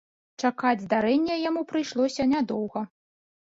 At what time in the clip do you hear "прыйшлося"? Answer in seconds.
1.73-2.29